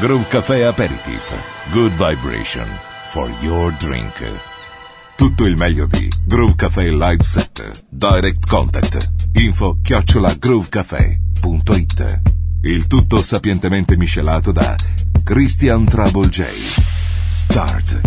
Groove 0.00 0.26
Café 0.28 0.64
Aperitif. 0.64 1.30
Good 1.72 1.92
vibration 1.92 2.66
for 3.10 3.30
your 3.40 3.72
drink. 3.78 4.12
Tutto 5.16 5.46
il 5.46 5.56
meglio 5.56 5.86
di 5.86 6.10
Groove 6.24 6.56
Café 6.56 6.90
Live 6.90 7.22
Set. 7.22 7.84
Direct 7.88 8.44
Contact. 8.48 9.08
Info 9.34 9.78
chiocciola 9.82 10.34
groovecafé.it. 10.34 12.20
Il 12.62 12.86
tutto 12.88 13.22
sapientemente 13.22 13.96
miscelato 13.96 14.50
da 14.50 14.74
Christian 15.22 15.84
Trouble 15.84 16.28
J. 16.28 16.42
Start 17.28 18.00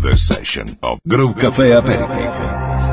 the 0.00 0.16
session 0.16 0.66
of 0.80 0.98
Groove 1.04 1.34
Café 1.34 1.72
Aperitif. 1.74 2.89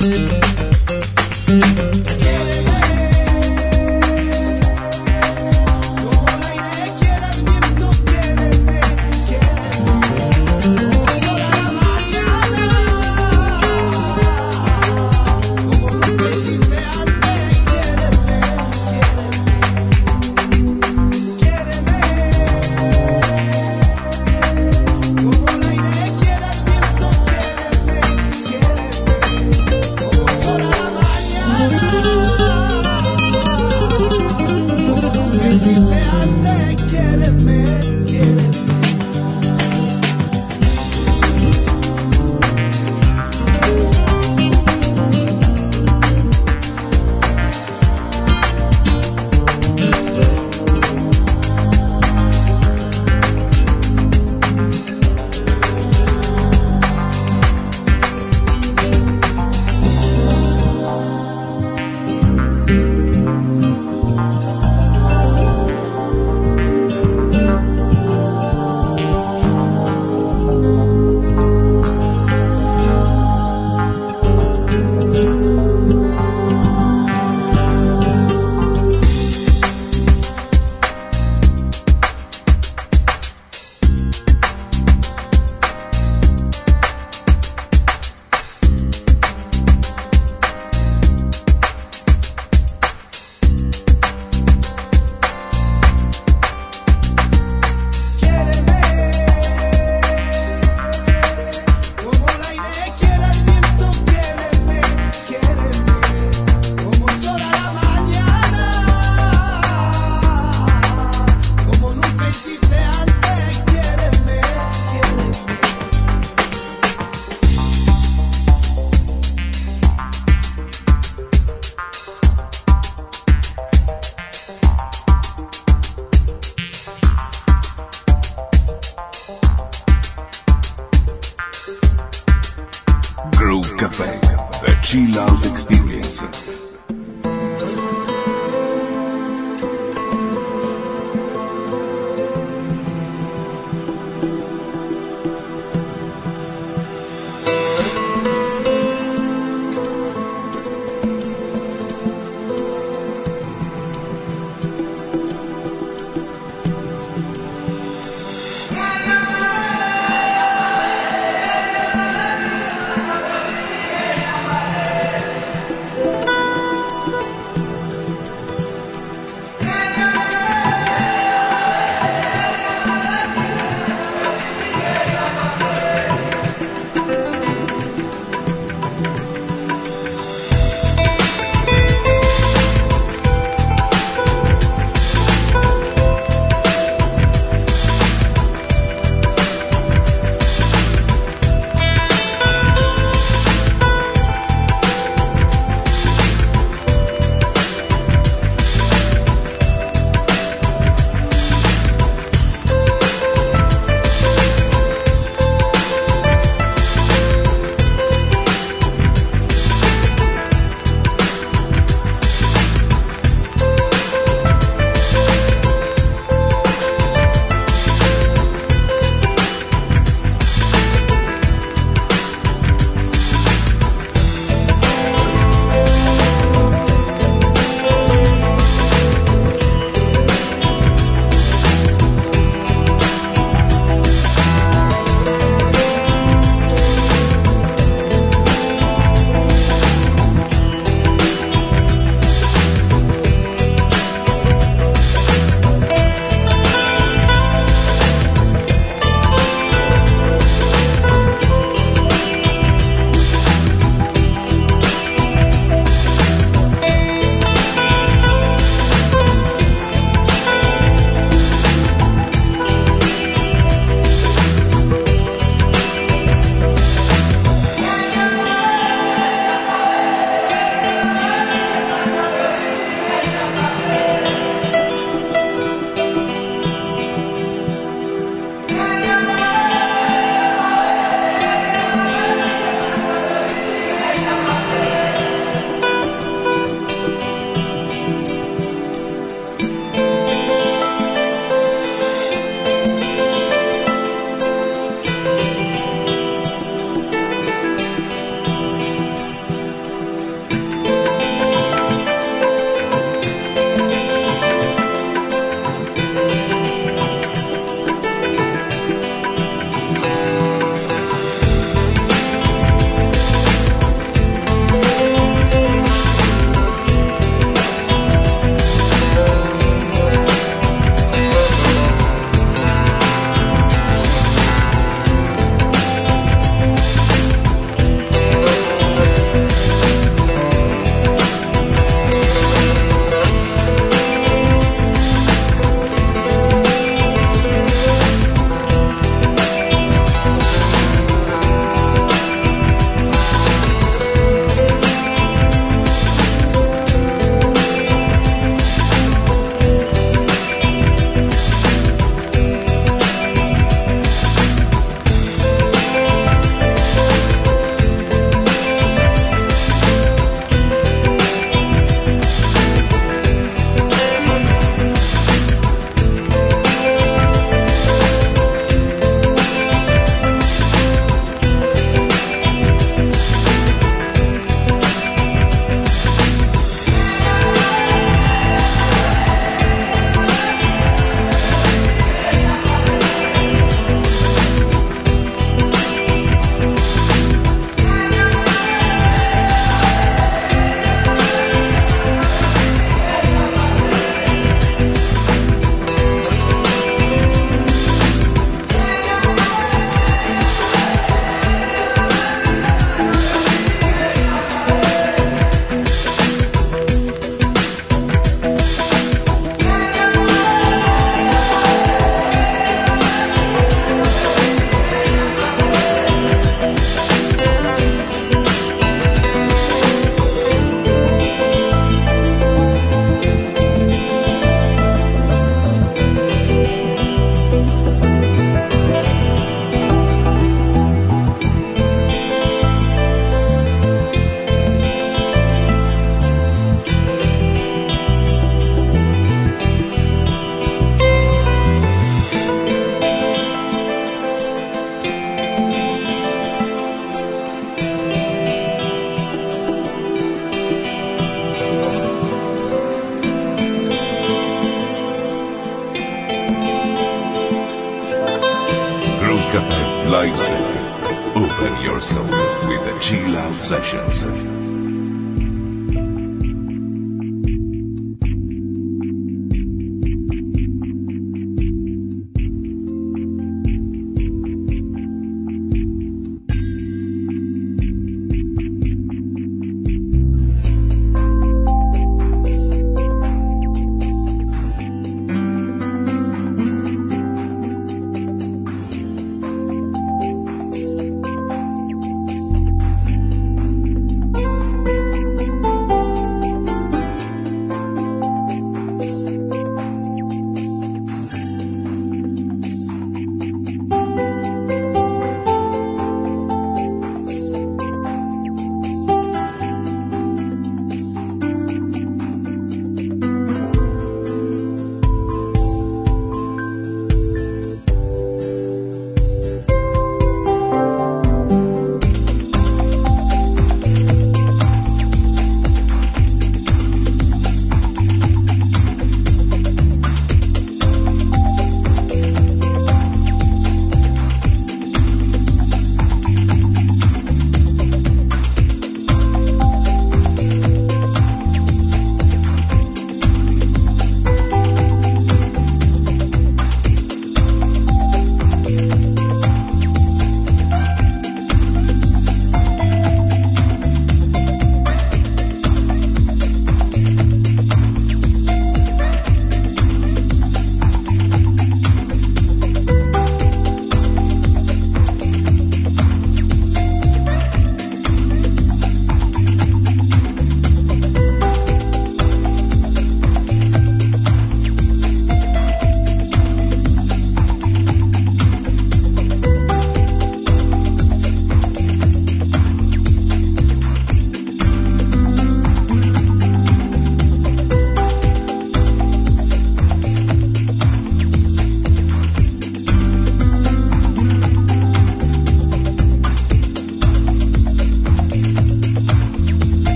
Thank 0.00 0.30
you. 2.22 2.47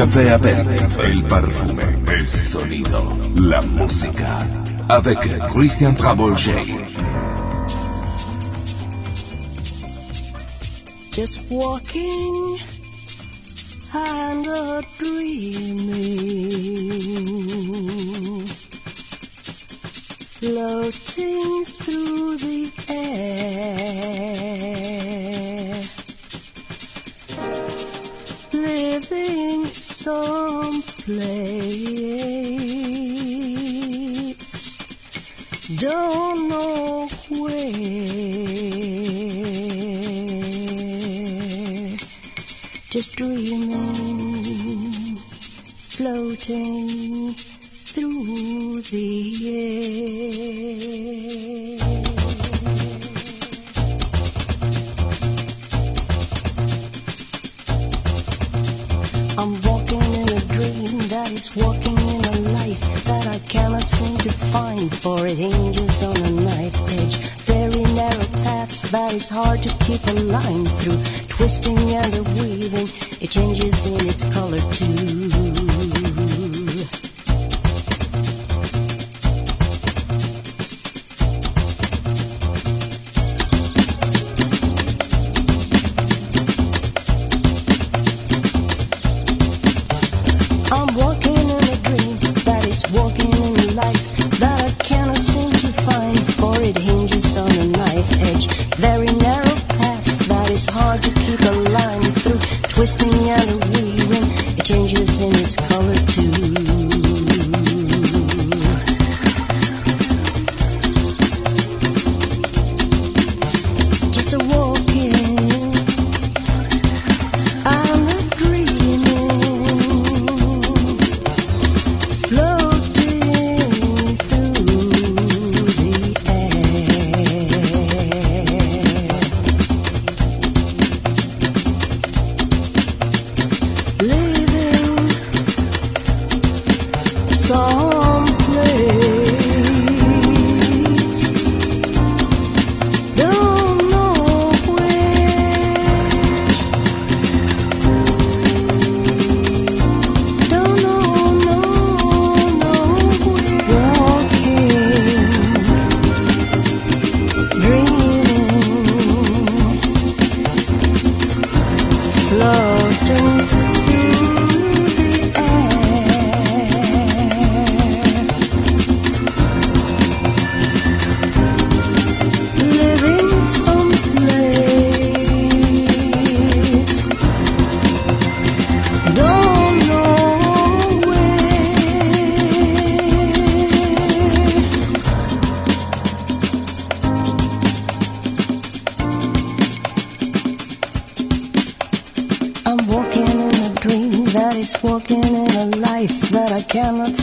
café 0.00 0.30
aperitif, 0.30 0.98
el 1.00 1.22
perfume, 1.24 1.82
el 2.08 2.26
sonido, 2.26 3.18
la 3.34 3.60
música. 3.60 4.46
Avec 4.88 5.18
Christian 5.52 5.94
Travolger. 5.94 6.64
Just 11.12 11.40
walking 11.50 12.56
hand 13.92 14.46
a 14.46 14.89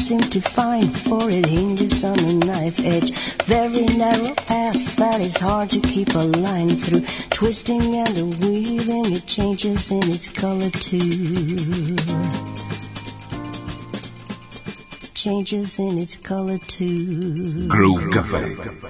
seem 0.07 0.21
to 0.21 0.39
find, 0.39 0.97
for 0.99 1.29
it 1.29 1.45
hinges 1.45 2.01
on 2.05 2.17
a 2.17 2.33
knife 2.45 2.79
edge. 2.79 3.11
Very 3.43 3.83
narrow 3.97 4.33
path 4.35 4.95
that 4.95 5.19
is 5.19 5.35
hard 5.35 5.69
to 5.71 5.81
keep 5.81 6.15
a 6.15 6.25
line 6.39 6.69
through. 6.69 7.01
Twisting 7.29 7.93
and 7.93 8.15
weaving, 8.41 9.11
it 9.11 9.25
changes 9.25 9.91
in 9.91 10.03
its 10.03 10.29
color 10.29 10.69
too. 10.69 11.97
Changes 15.13 15.77
in 15.77 15.99
its 15.99 16.15
color 16.15 16.57
too. 16.67 17.67
Groove 17.67 18.09
Cafe. 18.13 18.87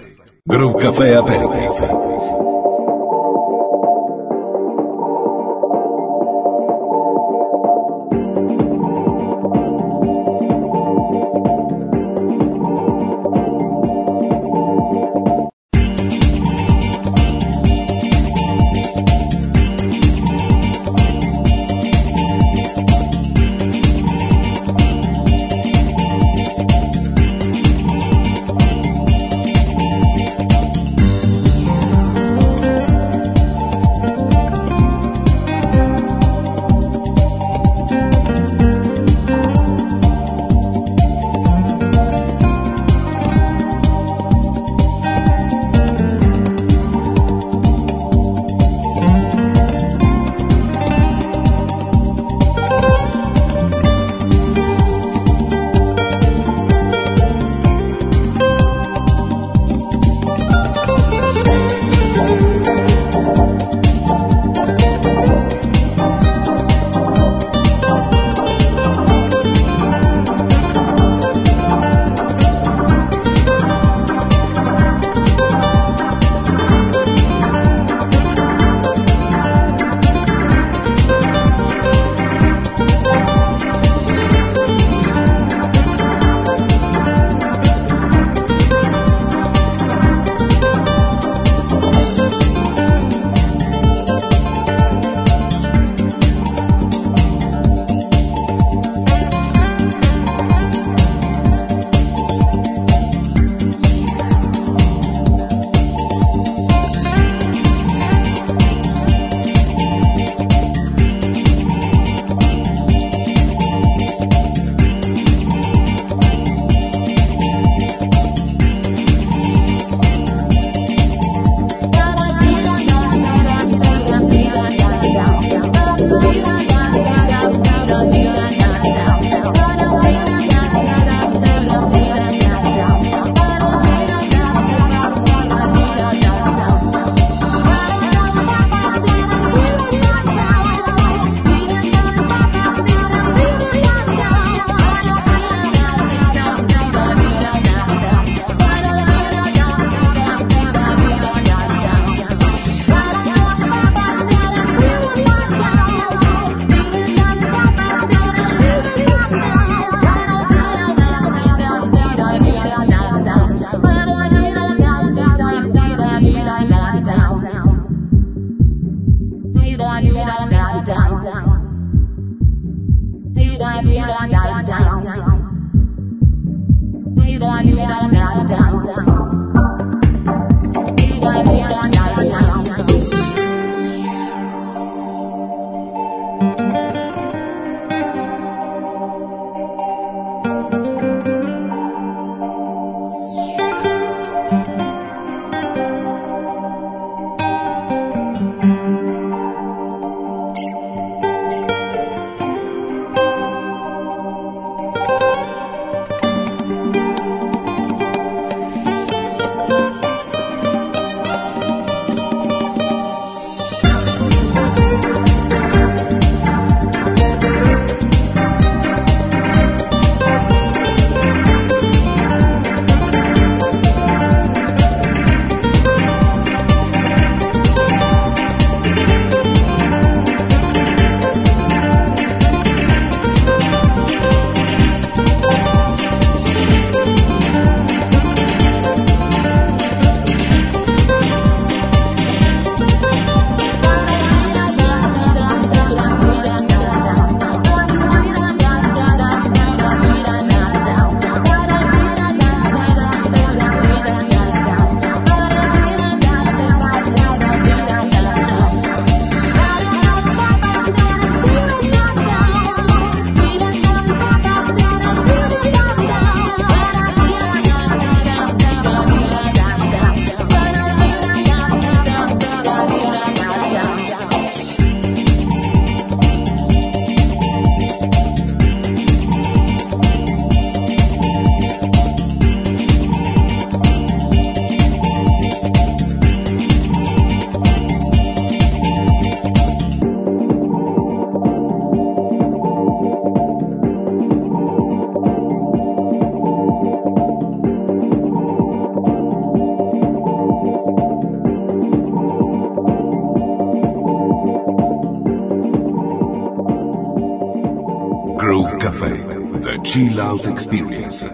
Chill 309.97 310.21
Out 310.21 310.47
Experience. 310.47 311.27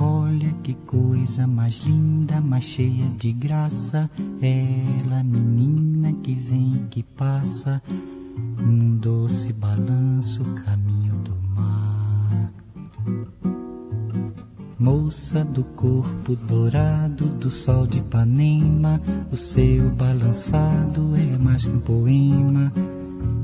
Olha 0.00 0.54
que 0.62 0.72
coisa 0.86 1.46
mais 1.46 1.80
linda, 1.80 2.40
mais 2.40 2.64
cheia 2.64 3.10
de 3.18 3.30
graça. 3.30 4.10
Ela, 4.40 5.22
menina 5.22 6.14
que 6.14 6.34
vem 6.34 6.76
e 6.76 6.88
que 6.88 7.02
passa, 7.02 7.82
num 8.56 8.96
doce 8.96 9.52
balanço, 9.52 10.42
caminho 10.64 11.12
do 11.16 11.36
mar. 11.54 12.50
Moça 14.78 15.44
do 15.44 15.62
corpo 15.62 16.34
do 16.34 16.61
sol 17.52 17.86
de 17.86 17.98
Ipanema, 17.98 18.98
o 19.30 19.36
seu 19.36 19.90
balançado 19.90 21.14
é 21.14 21.38
mais 21.38 21.64
que 21.64 21.70
um 21.70 21.80
poema, 21.80 22.72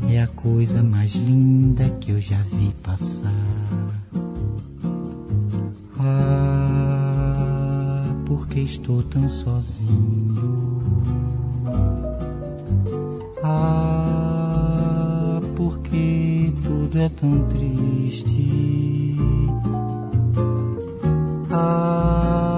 é 0.08 0.22
a 0.22 0.26
coisa 0.26 0.82
mais 0.82 1.14
linda 1.14 1.84
que 2.00 2.12
eu 2.12 2.20
já 2.20 2.40
vi 2.42 2.74
passar. 2.82 3.30
Ah, 6.00 7.02
porque 8.24 8.60
estou 8.60 9.02
tão 9.02 9.28
sozinho? 9.28 10.80
Ah, 13.44 15.40
porque 15.54 16.54
tudo 16.62 16.98
é 16.98 17.10
tão 17.10 17.46
triste? 17.48 18.48
a 21.50 22.57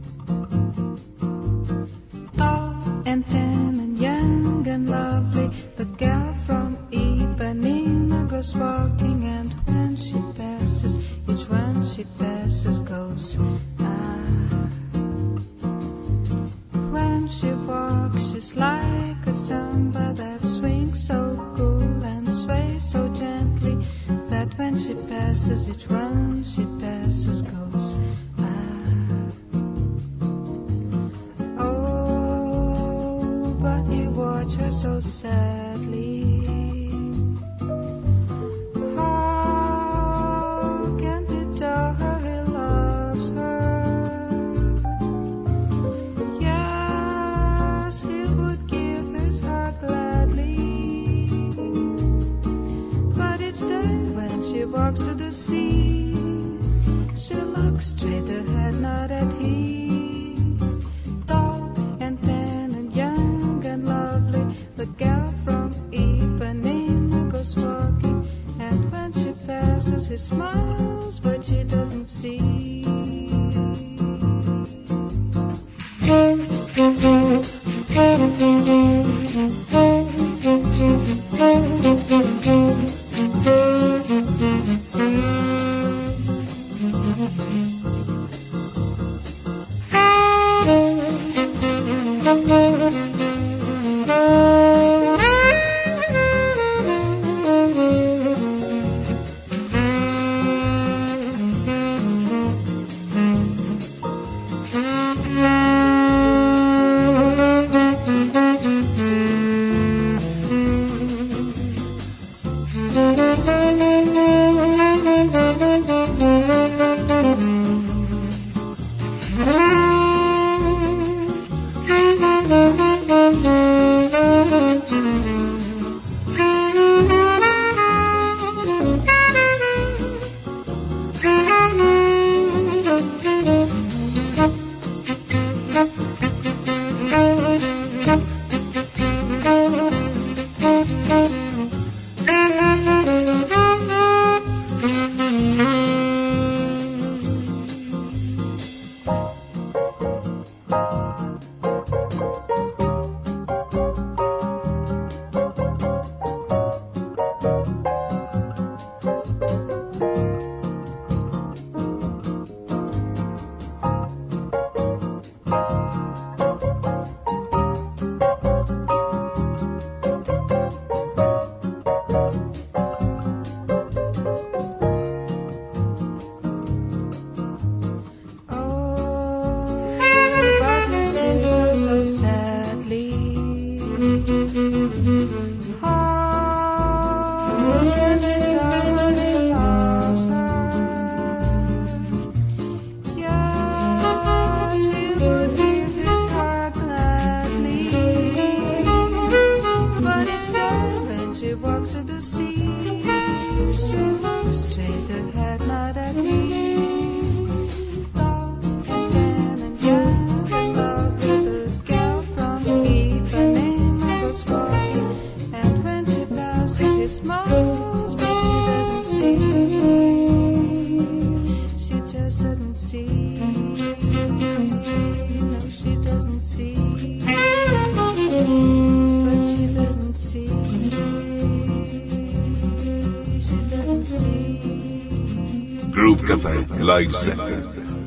Live 237.01 237.15
set. 237.15 237.39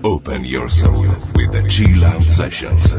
Open 0.04 0.44
your 0.44 0.68
soul 0.68 1.06
with 1.34 1.52
the 1.52 1.66
Chill 1.68 2.04
Out 2.04 2.28
Sessions. 2.28 2.94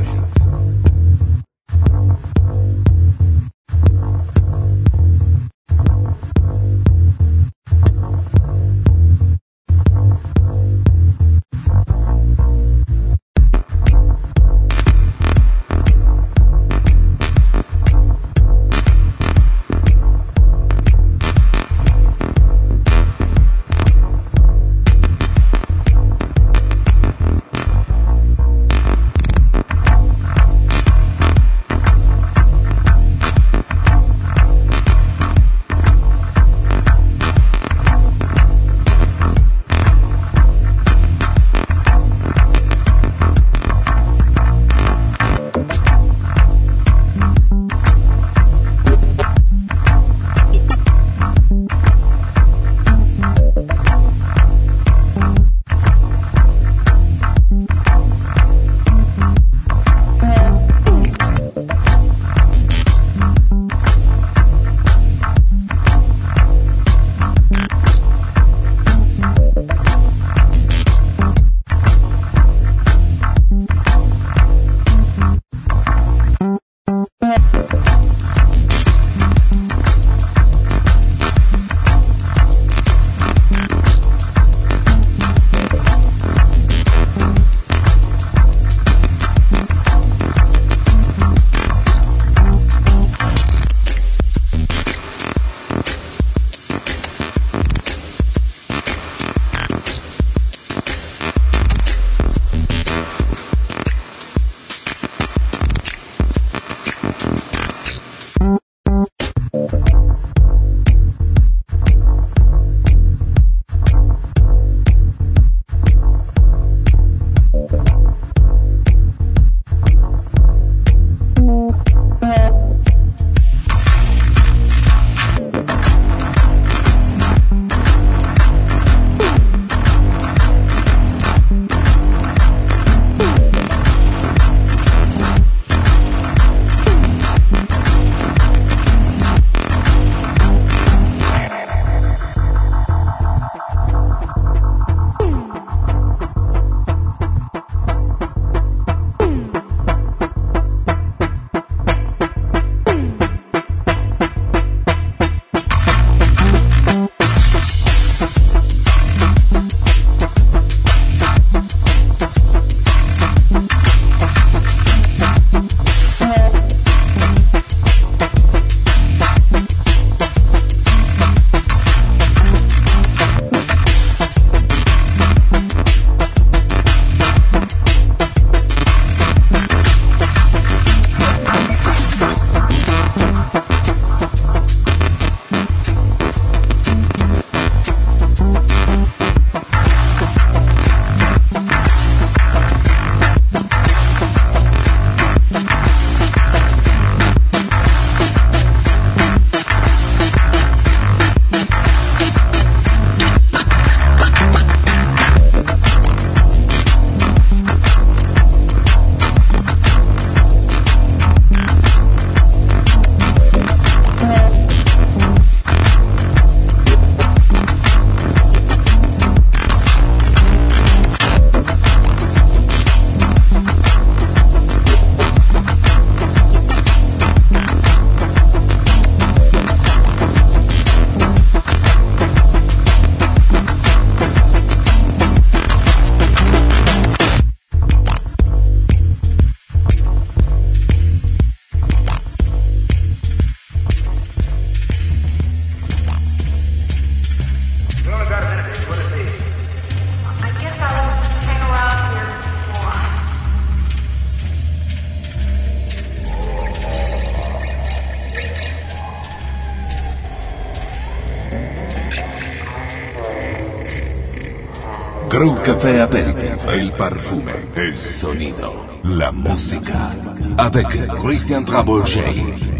Café 265.65 265.99
Aperitif, 265.99 266.67
el 266.67 266.91
perfume, 266.91 267.51
el 267.75 267.97
sonido, 267.97 268.85
la 269.03 269.31
música. 269.31 270.13
Avec 270.57 271.07
Christian 271.23 271.65
Trabolger. 271.65 272.74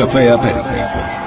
Caffè 0.00 0.28
aperitivo. 0.28 1.19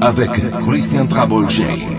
Avec 0.00 0.30
Christian 0.66 1.06
Trabolger. 1.06 1.95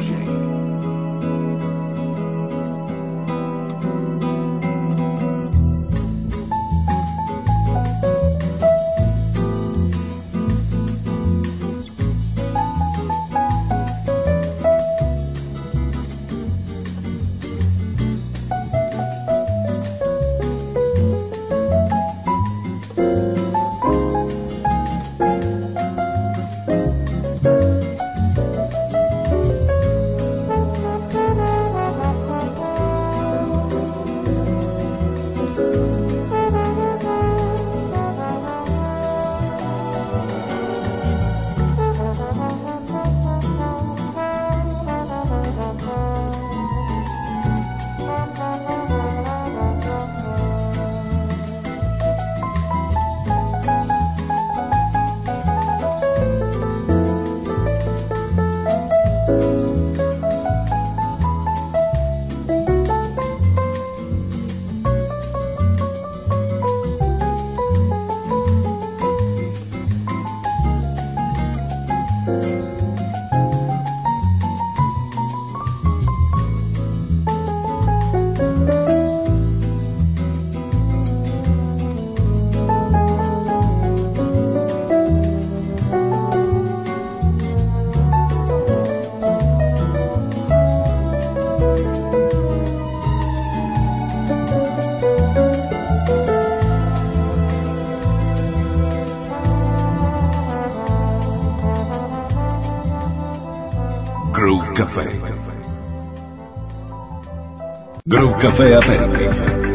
Café 108.39 108.73
Aperitif. 108.75 109.66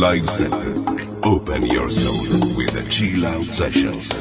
Live 0.00 0.30
Set. 0.30 0.54
Open 1.24 1.66
your 1.66 1.90
soul 1.90 2.56
with 2.56 2.70
the 2.70 2.88
chill 2.88 3.26
out 3.26 3.44
sessions. 3.50 4.19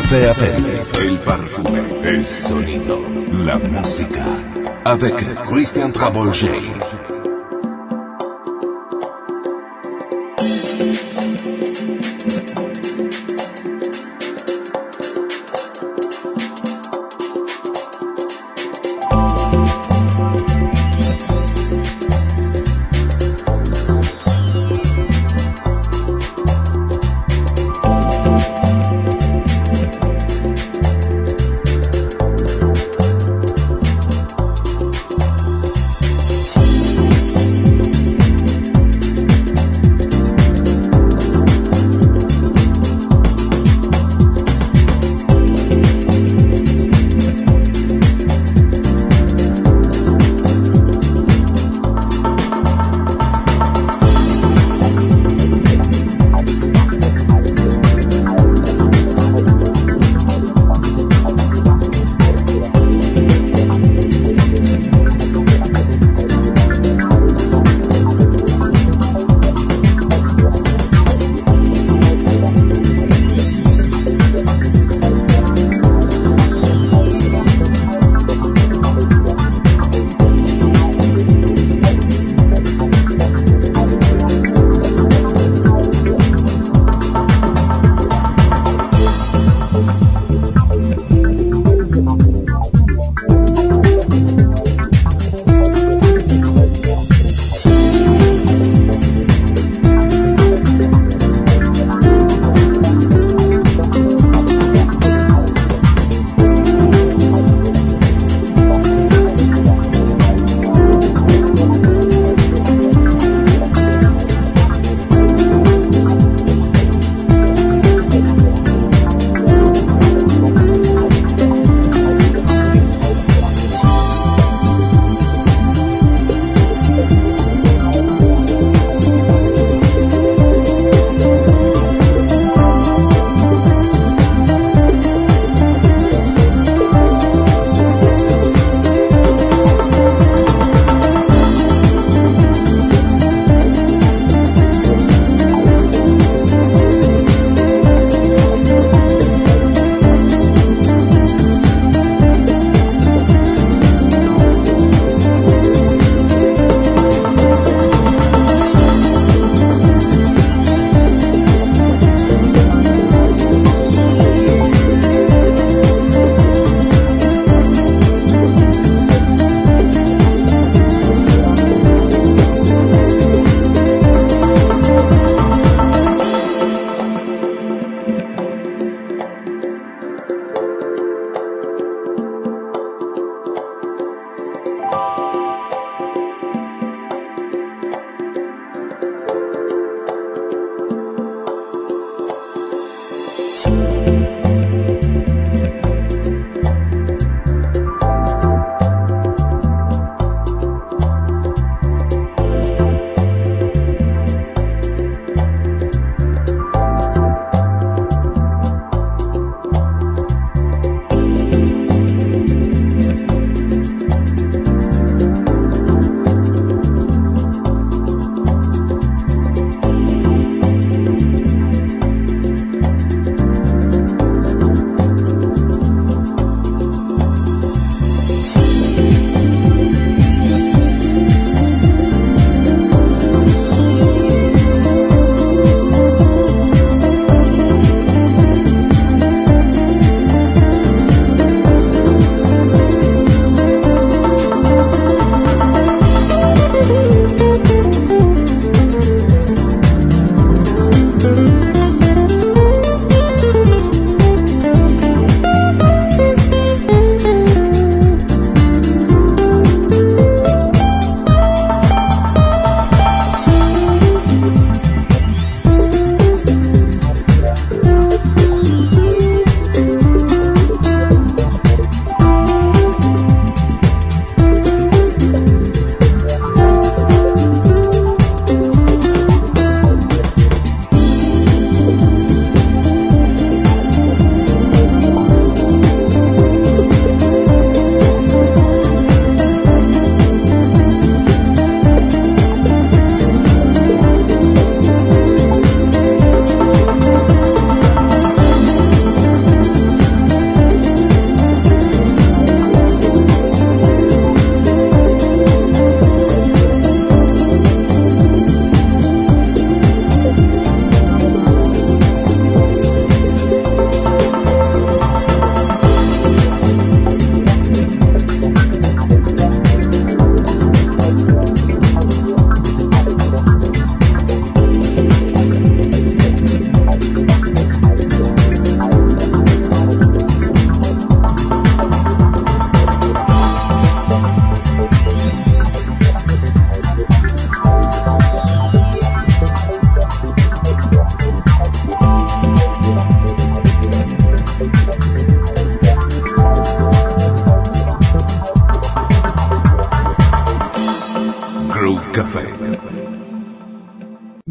Café 0.00 0.30
Aperitif. 0.30 1.02
El 1.02 1.18
perfume, 1.18 2.00
el 2.02 2.24
sonido, 2.24 3.02
la 3.30 3.58
música. 3.58 4.24
Avec 4.84 5.14
Christian 5.44 5.92
Travolgei. 5.92 6.72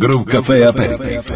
Groove 0.09 0.25
Café 0.25 0.65
Aperitif. 0.65 1.31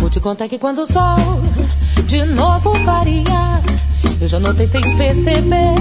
Vou 0.00 0.08
te 0.08 0.18
contar 0.20 0.48
que 0.48 0.58
quando 0.58 0.78
o 0.78 0.86
sol 0.86 1.18
de 2.06 2.24
novo 2.24 2.72
clarear, 2.84 3.60
eu 4.18 4.26
já 4.26 4.40
notei 4.40 4.66
sem 4.66 4.80
perceber, 4.96 5.74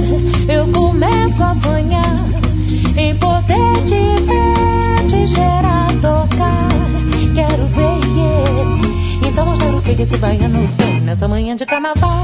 eu 0.49 0.67
começo 0.73 1.41
a 1.41 1.55
sonhar 1.55 2.15
em 2.97 3.15
poder 3.15 3.85
te 3.85 3.95
ver, 4.25 5.07
te 5.07 5.27
gerar, 5.27 5.84
então 9.35 9.47
mostrar 9.47 9.75
o 9.75 9.81
que 9.81 10.01
esse 10.01 10.15
baiano 10.15 10.65
tem 10.77 11.01
nessa 11.01 11.27
manhã 11.27 11.57
de 11.57 11.65
carnaval. 11.65 12.23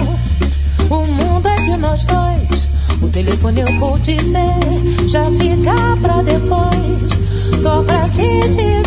O 0.89 1.05
mundo 1.11 1.45
é 1.45 1.55
de 1.55 1.75
nós 1.75 2.05
dois. 2.05 2.69
O 3.01 3.09
telefone 3.09 3.59
eu 3.59 3.79
vou 3.79 3.99
dizer, 3.99 4.55
já 5.09 5.25
fica 5.25 5.73
pra 6.01 6.21
depois. 6.21 7.61
Só 7.61 7.83
pra 7.83 8.07
te 8.07 8.47
dizer 8.47 8.85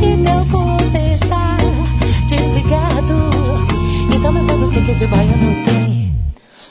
que 0.00 0.16
teu 0.24 0.46
pulso 0.50 0.96
está 1.14 1.58
desligado. 2.26 3.14
Então 4.14 4.32
mostrando 4.32 4.68
o 4.68 4.70
que 4.70 4.90
esse 4.90 5.06
baiano 5.06 5.64
tem. 5.66 6.16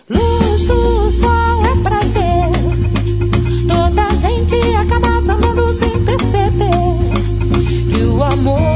Luz 0.10 0.64
do 0.64 1.12
sol 1.12 1.64
é 1.64 1.76
prazer. 1.84 2.50
Toda 3.68 4.18
gente 4.18 4.56
acaba 4.78 5.22
samando 5.22 5.72
sem 5.76 5.92
perceber 6.04 6.66
que 7.88 8.02
o 8.02 8.24
amor 8.24 8.75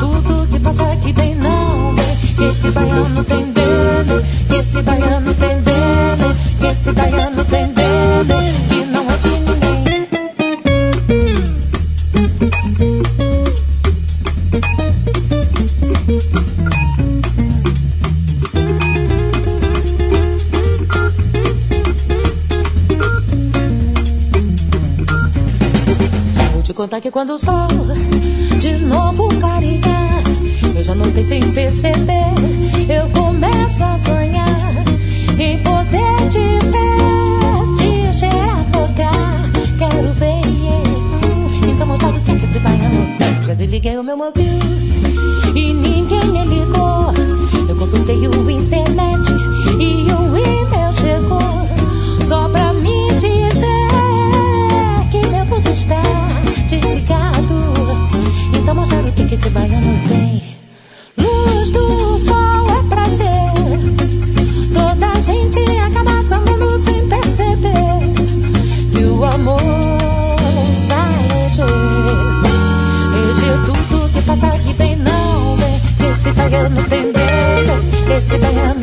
tudo 0.00 0.46
que 0.48 0.60
passa 0.60 0.96
que 0.96 1.12
vem, 1.12 1.34
não 1.36 1.94
vem. 1.94 2.48
Esse 2.48 2.70
baiano 2.70 3.24
tem. 3.24 3.52
Que 4.48 4.56
esse 4.56 4.82
baiano 4.82 5.34
tem. 5.34 5.62
Que 6.60 6.66
esse 6.66 6.92
baiano 6.92 7.44
tem 7.44 7.66
dele. 7.72 8.79
Contar 26.80 27.02
que 27.02 27.10
quando 27.10 27.34
o 27.34 27.38
sol 27.38 27.68
de 28.58 28.74
novo 28.86 29.28
clarear, 29.38 30.22
eu 30.74 30.82
já 30.82 30.94
notei 30.94 31.22
sem 31.22 31.52
perceber, 31.52 32.32
eu 32.88 33.06
começo 33.10 33.84
a 33.84 33.98
sonhar 33.98 34.84
em 35.38 35.58
poder 35.58 36.30
te 36.30 36.38
ver, 36.72 37.76
te 37.76 38.18
cheirar, 38.18 38.64
tocar. 38.72 39.36
Quero 39.78 40.10
ver, 40.14 40.40
yeah. 40.58 41.68
então 41.70 41.86
mostrar 41.86 42.08
o 42.08 42.14
que 42.14 42.38
que 42.38 42.46
esse 42.46 42.58
baiano 42.60 43.06
tem. 43.18 43.44
Já 43.44 43.52
desliguei 43.52 43.98
o 43.98 44.02
meu 44.02 44.16
mobil 44.16 44.58
e 45.54 45.74
ninguém 45.74 46.28
me 46.32 46.44
ligou. 46.46 47.12
Eu 47.68 47.76
consultei 47.76 48.26
o 48.26 48.50
internet 48.50 49.30
e 49.78 50.10
o 50.12 50.19
que, 59.30 59.36
que 59.36 59.46
esse 59.46 59.50
baiano 59.50 60.08
tem. 60.08 60.42
Luz 61.16 61.70
do 61.70 62.18
sol 62.18 62.66
é 62.68 62.82
prazer. 62.88 63.52
Toda 64.72 65.22
gente 65.22 65.60
acaba 65.78 66.22
sambando 66.24 66.80
sem 66.80 67.08
perceber 67.08 68.00
que 68.92 69.04
o 69.04 69.24
amor 69.24 69.60
vai 70.88 71.46
encher. 71.46 71.64
Encher 73.30 73.58
tudo 73.66 74.12
que 74.12 74.22
passa 74.22 74.46
aqui 74.48 74.72
bem 74.74 74.96
não 74.96 75.56
vem. 75.56 75.80
Que 75.98 76.06
esse 76.06 76.32
baiano 76.32 76.82
tem. 76.84 77.12
Que 78.06 78.12
esse 78.12 78.38
baiano 78.38 78.79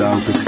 down 0.00 0.24
to 0.24 0.39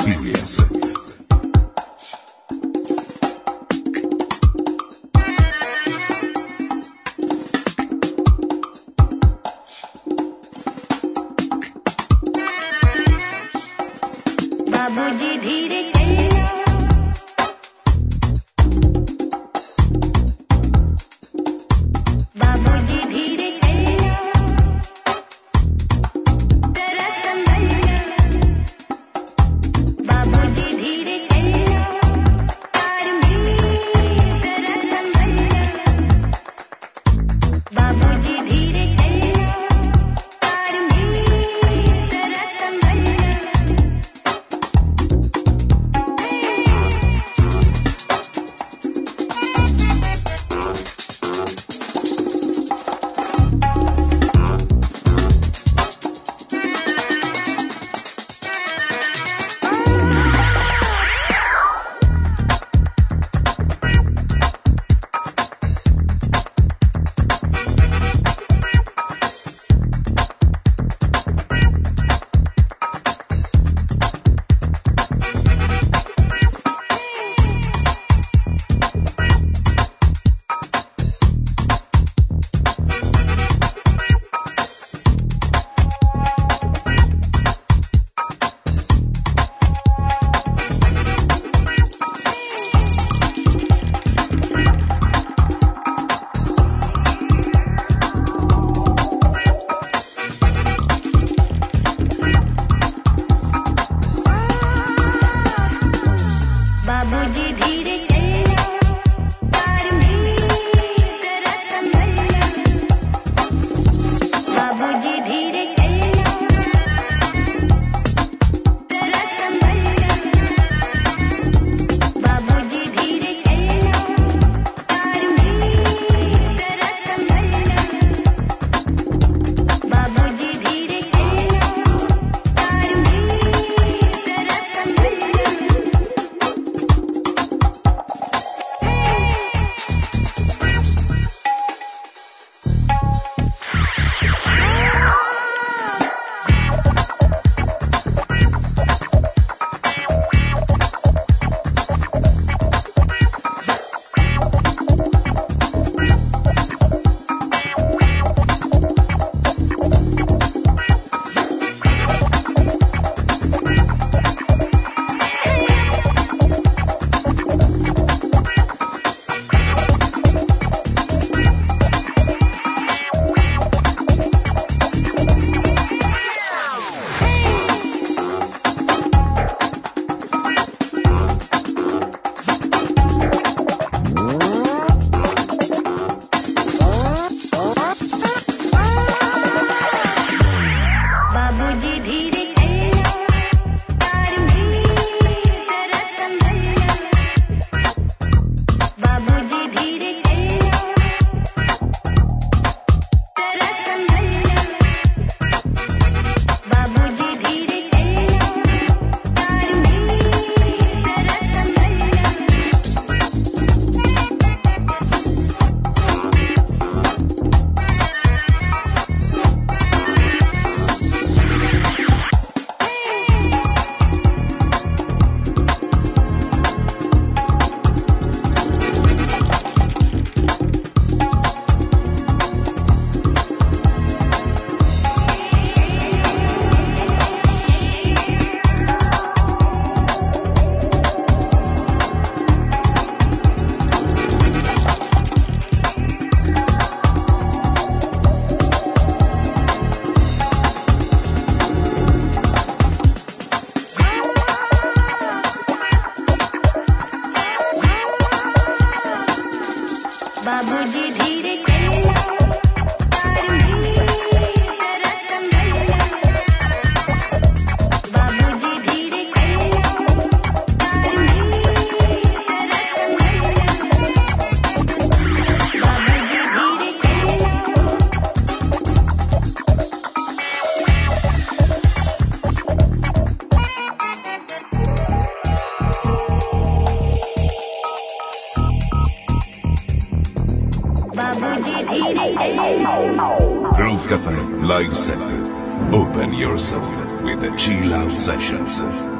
the 297.43 297.57
Chill 297.57 297.93
Out 297.93 298.17
Sessions. 298.17 299.12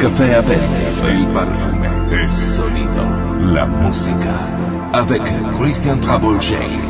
Café 0.00 0.34
Abel, 0.34 0.60
el 1.08 1.26
perfume, 1.28 1.88
el 2.10 2.32
sonido, 2.32 3.02
la 3.52 3.66
música. 3.66 4.48
Avec 4.92 5.22
Christian 5.58 6.00
Travolger. 6.00 6.83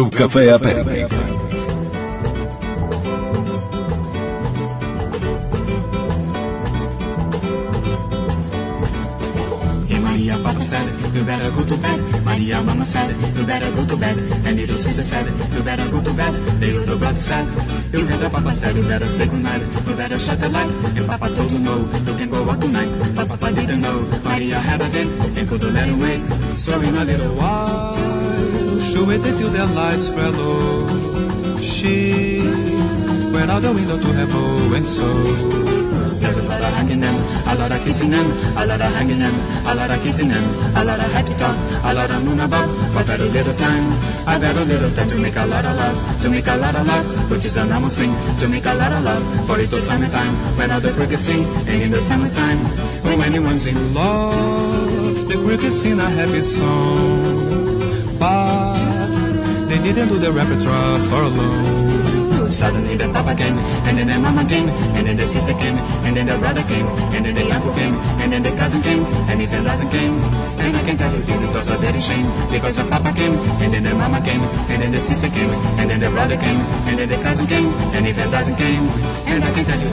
Groove 0.00 0.16
Café 0.16 0.48
Aperitif. 0.50 1.12
Hey 9.88 9.98
Maria, 10.00 10.38
Papa 10.38 10.60
said, 10.62 10.88
you 11.14 11.22
better 11.22 11.50
go 11.50 11.64
to 11.64 11.76
bed. 11.76 12.00
Maria, 12.24 12.62
Mama 12.62 12.86
said, 12.86 13.10
you 13.36 13.44
better 13.44 13.70
go 13.72 13.84
to 13.84 13.96
bed. 13.98 14.16
And 14.16 14.56
little 14.56 14.78
sister 14.78 15.04
said, 15.04 15.26
you 15.52 15.62
better 15.62 15.86
go 15.90 16.00
to 16.00 16.12
bed. 16.14 16.32
The 16.60 16.72
little 16.80 16.96
brother 16.96 17.20
said, 17.20 17.44
you 17.92 18.06
the 18.06 18.30
Papa 18.32 18.52
said, 18.54 18.76
you 18.76 18.82
better 18.84 19.06
say 19.06 19.26
goodnight. 19.28 19.60
You 19.86 19.94
better 20.00 20.18
shut 20.18 20.40
the 20.40 20.48
light. 20.48 20.70
And 20.96 21.06
Papa 21.06 21.28
told 21.34 21.50
you 21.52 21.58
no, 21.58 21.76
you 21.76 22.16
can 22.16 22.30
go 22.30 22.48
out 22.48 22.58
tonight. 22.58 22.90
But 23.14 23.28
Papa 23.28 23.52
didn't 23.52 23.82
know. 23.82 24.00
Maria 24.24 24.60
had 24.60 24.80
a 24.80 24.88
date 24.88 25.12
and 25.36 25.46
couldn't 25.46 25.74
let 25.74 25.88
him 25.88 26.00
wait. 26.00 26.24
So 26.56 26.80
in 26.80 26.96
a 26.96 27.04
little 27.04 27.34
while, 27.36 27.69
waited 29.10 29.36
till 29.38 29.50
their 29.50 29.66
lights 29.66 30.08
were 30.08 30.30
low. 30.30 30.86
She 31.58 32.38
went 33.34 33.50
out 33.50 33.62
the 33.62 33.72
window 33.72 33.98
to 33.98 34.10
have 34.18 34.32
a 34.32 34.76
and 34.76 34.86
so. 34.86 35.08
A 36.22 36.62
of 36.62 36.74
hanging 36.78 37.00
them, 37.00 37.16
a 37.50 37.54
lot 37.58 37.72
of 37.72 37.82
kissing 37.82 38.10
them, 38.10 38.26
a 38.56 38.64
lot 38.66 38.80
of 38.80 38.92
hanging 38.94 39.18
them, 39.18 39.34
a 39.66 39.74
lot 39.74 39.90
of 39.90 40.00
kissing 40.02 40.28
them, 40.28 40.44
a 40.76 40.84
lot 40.84 41.00
of 41.00 41.10
happy 41.10 41.34
talk, 41.34 41.56
a 41.82 41.92
lot 41.92 42.10
of 42.10 42.22
moon 42.24 42.38
above. 42.38 42.68
But 42.94 43.06
very 43.06 43.28
little 43.30 43.54
time, 43.54 43.86
I 44.28 44.36
a 44.36 44.64
little 44.64 44.90
time 44.90 45.08
to 45.08 45.18
make 45.18 45.36
a 45.36 45.46
lot 45.46 45.64
of 45.64 45.74
love, 45.76 46.22
to 46.22 46.30
make 46.30 46.46
a 46.46 46.56
lot 46.56 46.76
of 46.76 46.86
love, 46.86 47.30
which 47.30 47.44
is 47.46 47.56
a 47.56 47.64
normal 47.64 47.90
thing, 47.90 48.12
to 48.38 48.46
make 48.48 48.66
a 48.66 48.74
lot 48.74 48.92
of 48.92 49.02
love. 49.02 49.24
For 49.46 49.58
it 49.58 49.72
was 49.72 49.86
summertime, 49.86 50.34
when 50.56 50.70
all 50.70 50.80
the 50.80 50.92
crickets 50.92 51.24
sing, 51.24 51.42
and 51.66 51.82
in 51.82 51.90
the 51.90 52.00
summertime, 52.00 52.58
when 53.02 53.20
anyone's 53.22 53.66
in 53.66 53.78
love, 53.92 55.28
the 55.28 55.36
crickets 55.44 55.80
sing 55.82 55.98
a 55.98 56.08
happy 56.08 56.42
song. 56.42 57.19
Didn't 59.82 60.08
do 60.08 60.18
the 60.18 60.30
repertoire 60.30 61.00
for 61.08 61.24
long. 61.26 62.48
Suddenly 62.48 62.96
the 62.96 63.08
papa 63.12 63.34
came, 63.34 63.58
and 63.88 63.98
then 63.98 64.06
the 64.06 64.18
mama 64.18 64.44
came, 64.48 64.68
and 64.68 65.06
then 65.06 65.16
the 65.16 65.26
sister 65.26 65.54
came, 65.54 65.76
and 66.06 66.16
then 66.16 66.26
the 66.26 66.38
brother 66.38 66.62
came, 66.62 66.86
and 67.14 67.24
then 67.24 67.34
the 67.34 67.50
uncle 67.50 67.72
came, 67.74 67.94
and 68.22 68.32
then 68.32 68.42
the 68.42 68.50
cousin 68.52 68.82
came, 68.82 69.04
and 69.30 69.40
even 69.40 69.64
doesn't 69.64 69.90
came. 69.90 70.18
And 70.58 70.76
I 70.76 70.82
can 70.82 70.96
tell 70.96 71.12
you 71.12 71.22
this, 71.22 71.42
it 71.42 71.52
was 71.52 71.68
a 71.70 71.76
very 71.78 72.00
shame, 72.00 72.26
because 72.52 72.76
the 72.76 72.84
papa 72.84 73.12
came, 73.12 73.34
and 73.62 73.72
then 73.72 73.82
the 73.82 73.94
mama 73.94 74.20
came, 74.20 74.42
and 74.70 74.82
then 74.82 74.92
the 74.92 75.00
sister 75.00 75.28
came, 75.28 75.50
and 75.78 75.90
then 75.90 76.00
the 76.00 76.10
brother 76.10 76.36
came, 76.36 76.60
and 76.86 76.98
then 76.98 77.08
the 77.08 77.16
cousin 77.16 77.46
came, 77.46 77.72
and 77.94 78.06
even 78.06 78.30
doesn't 78.30 78.56
came. 78.56 78.88
And 79.26 79.42
I 79.42 79.50
can 79.50 79.64
tell 79.64 79.80
you 79.80 79.90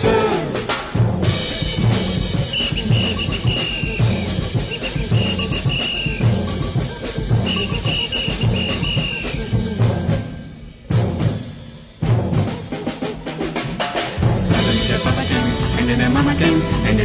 this. 0.00 0.21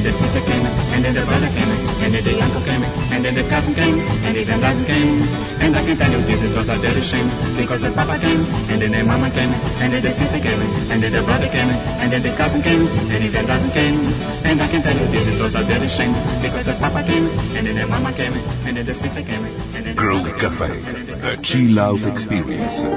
The 0.08 0.14
sister 0.14 0.40
came, 0.40 0.66
and 0.96 1.04
then 1.04 1.14
the 1.14 1.24
brother 1.28 1.52
came, 1.52 1.68
and 2.00 2.16
then 2.16 2.24
the 2.24 2.40
uncle 2.40 2.64
came, 2.64 2.84
and 3.12 3.26
then 3.26 3.36
the 3.36 3.44
cousin 3.52 3.76
came, 3.76 4.00
and 4.24 4.38
even 4.38 4.60
cousin 4.62 4.86
came. 4.86 5.20
And 5.60 5.76
I 5.76 5.84
can 5.84 5.98
tell 5.98 6.10
you 6.10 6.22
this, 6.24 6.44
it 6.44 6.56
was 6.56 6.70
a 6.70 6.80
dirty 6.80 7.02
shame, 7.02 7.28
because 7.60 7.82
the 7.82 7.92
papa 7.92 8.16
came, 8.18 8.40
and 8.72 8.82
then 8.82 8.96
the 8.96 9.04
mama 9.04 9.30
came, 9.32 9.52
and 9.84 9.92
then 9.92 10.02
the 10.02 10.12
sister 10.12 10.40
came, 10.40 10.62
and 10.88 11.04
then 11.04 11.12
the 11.12 11.22
brother 11.28 11.52
came, 11.52 11.68
and 12.00 12.08
then 12.08 12.24
the 12.24 12.32
cousin 12.40 12.62
came, 12.62 12.88
and 13.12 13.20
even 13.20 13.46
cousin 13.46 13.72
came. 13.72 14.00
And 14.48 14.62
I 14.62 14.68
can 14.72 14.82
tell 14.82 14.96
you 14.96 15.08
this, 15.12 15.28
it 15.28 15.42
was 15.42 15.56
a 15.56 15.64
dirty 15.68 15.90
shame, 15.92 16.16
because 16.40 16.72
the 16.72 16.76
papa 16.80 17.04
came, 17.04 17.28
and 17.60 17.68
then 17.68 17.76
the 17.76 17.86
mama 17.88 18.14
came, 18.14 18.34
and 18.64 18.78
then 18.78 18.86
the 18.86 18.96
sister 18.96 19.24
came, 19.24 19.44
and 19.76 19.86
then 19.86 19.96
the 19.96 20.02
Groove 20.02 20.32
Café. 20.40 20.72
the 21.04 21.16
The 21.20 21.36
Chill 21.44 21.80
Out 21.80 22.06
Experience. 22.08 22.88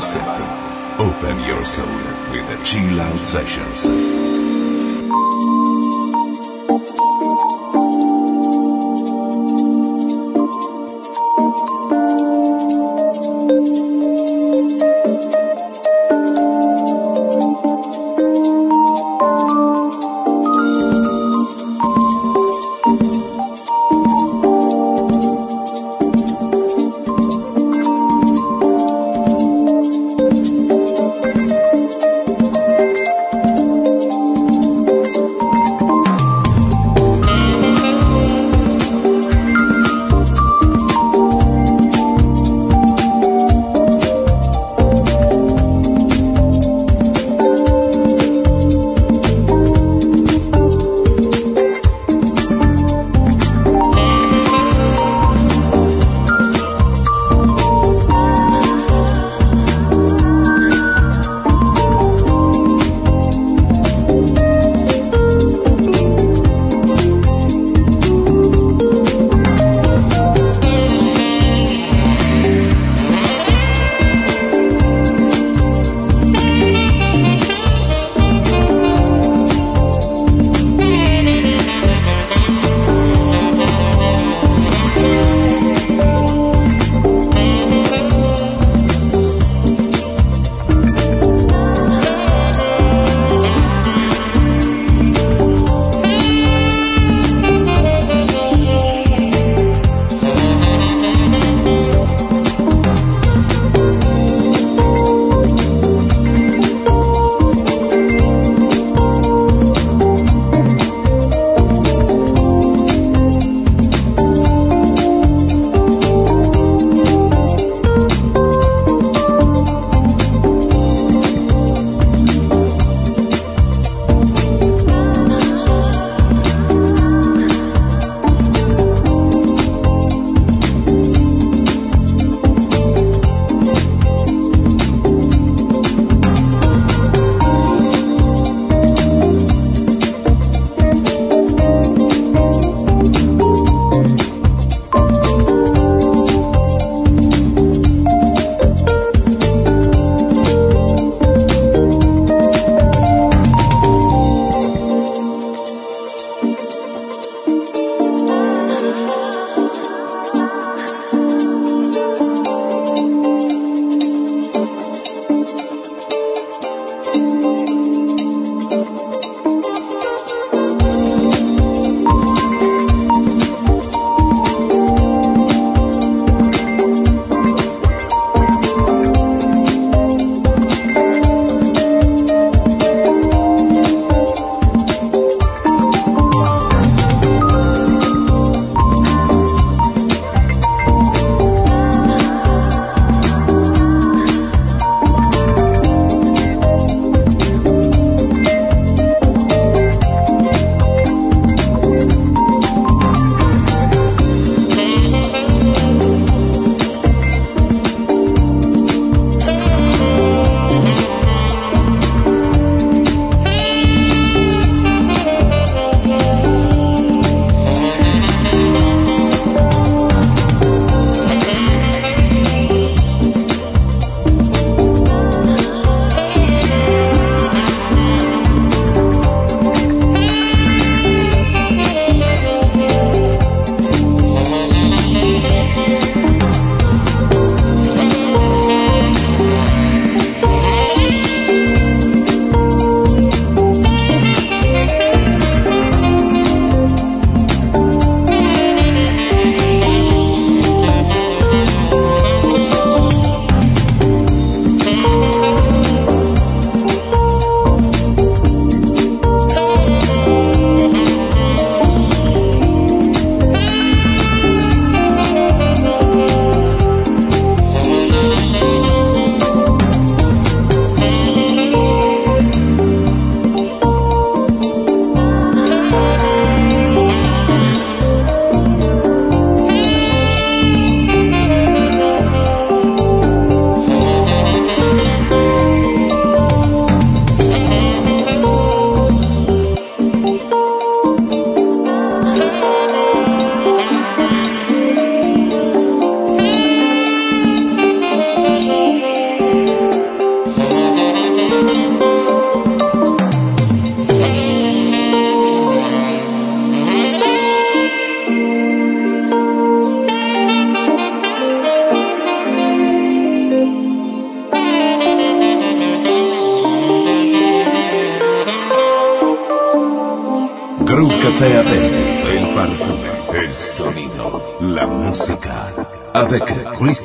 Simpson. 0.00 0.29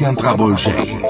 Christian 0.06 0.16
Trabuljay. 0.16 1.05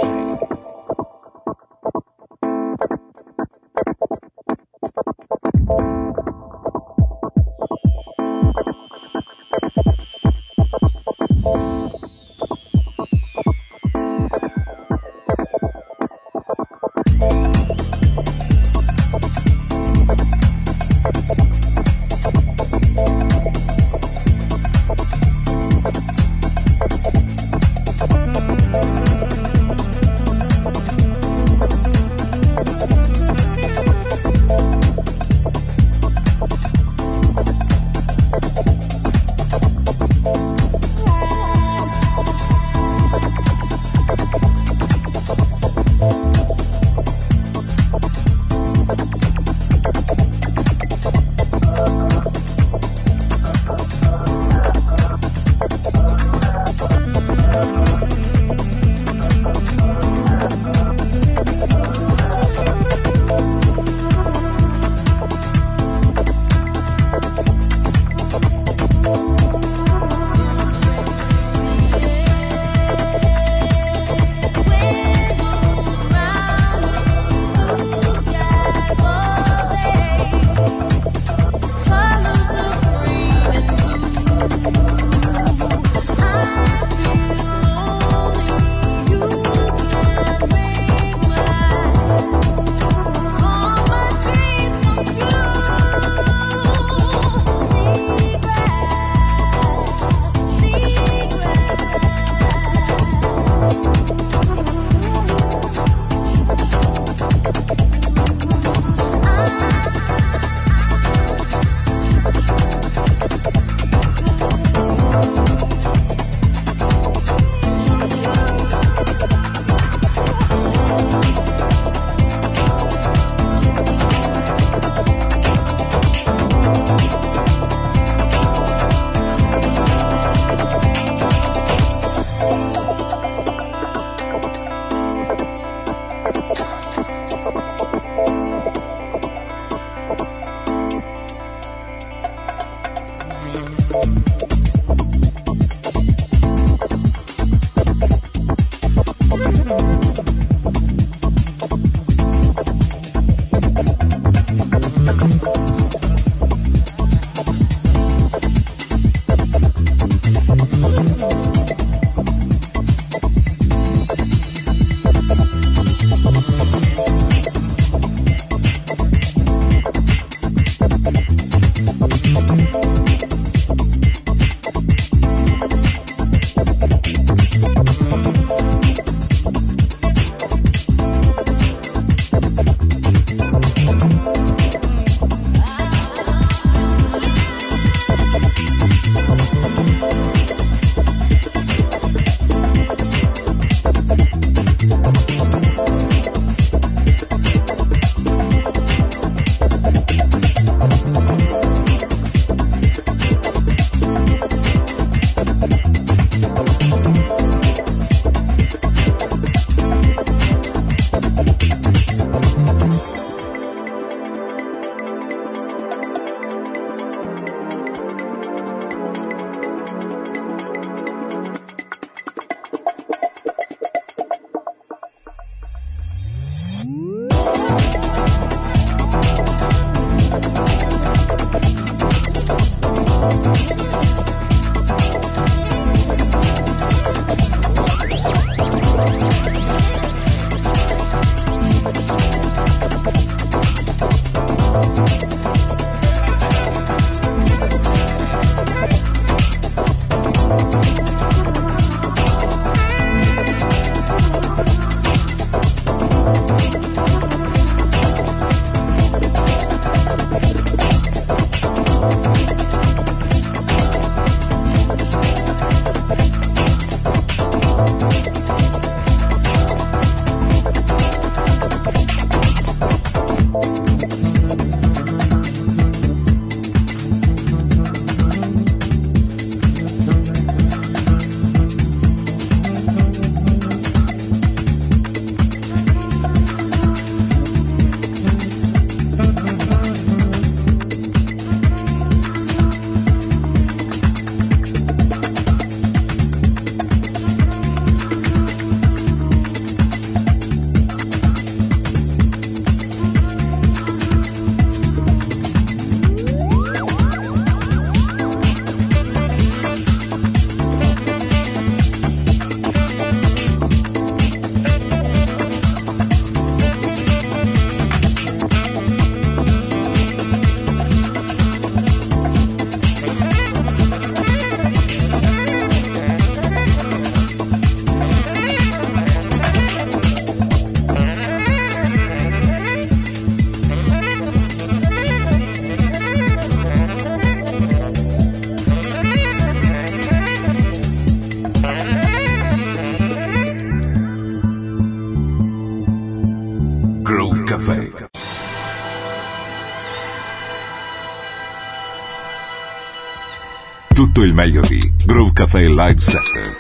Tutto 354.15 354.27
il 354.27 354.33
meglio 354.33 354.61
di 354.61 354.93
Groove 355.03 355.33
Café 355.33 355.67
Live 355.67 355.99
Set. 355.99 356.55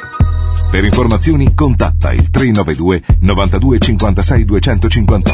Per 0.69 0.83
informazioni 0.83 1.55
contatta 1.55 2.11
il 2.11 2.29
392 2.29 3.01
92 3.21 3.79
56 3.79 4.43
258. 4.43 5.33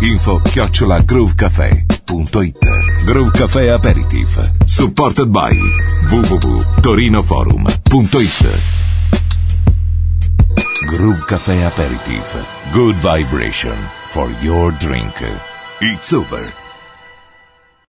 Info 0.00 0.40
chiocciola 0.42 0.98
groovecafé.it 0.98 3.04
Groove 3.04 3.30
Café 3.30 3.70
Aperitif. 3.70 4.40
Supported 4.64 5.28
by 5.28 5.56
www.torinoforum.it 6.10 8.58
Groove 10.86 11.24
Café 11.26 11.62
Aperitif. 11.62 12.44
Good 12.72 12.96
vibration 12.96 13.76
for 14.08 14.28
your 14.40 14.72
drink. 14.78 15.14
It's 15.80 16.12
over. 16.12 16.59